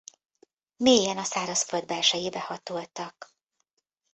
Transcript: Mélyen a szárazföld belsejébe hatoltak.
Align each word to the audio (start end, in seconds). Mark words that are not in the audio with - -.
Mélyen 0.77 1.17
a 1.17 1.23
szárazföld 1.23 1.85
belsejébe 1.85 2.39
hatoltak. 2.39 3.35